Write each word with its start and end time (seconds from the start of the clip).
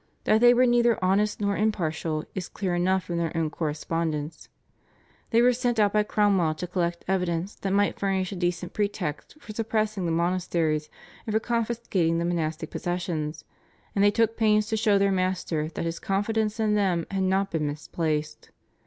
That 0.23 0.41
they 0.41 0.51
were 0.51 0.65
neither 0.65 0.97
honest 1.05 1.39
nor 1.39 1.55
impartial 1.55 2.25
is 2.33 2.49
clear 2.49 2.73
enough 2.73 3.03
from 3.03 3.19
their 3.19 3.31
own 3.37 3.51
correspondence. 3.51 4.49
They 5.29 5.43
were 5.43 5.53
sent 5.53 5.79
out 5.79 5.93
by 5.93 6.01
Cromwell 6.01 6.55
to 6.55 6.65
collect 6.65 7.05
evidence 7.07 7.53
that 7.53 7.71
might 7.71 7.99
furnish 7.99 8.31
a 8.31 8.35
decent 8.35 8.73
pretext 8.73 9.37
for 9.39 9.53
suppressing 9.53 10.07
the 10.07 10.11
monasteries 10.11 10.89
and 11.27 11.35
for 11.35 11.39
confiscating 11.39 12.17
the 12.17 12.25
monastic 12.25 12.71
possessions, 12.71 13.45
and 13.93 14.03
they 14.03 14.09
took 14.09 14.35
pains 14.37 14.65
to 14.69 14.75
show 14.75 14.97
their 14.97 15.11
master 15.11 15.67
that 15.69 15.85
his 15.85 15.99
confidence 15.99 16.59
in 16.59 16.73
them 16.73 17.05
had 17.11 17.21
not 17.21 17.51
been 17.51 17.67
misplaced. 17.67 18.49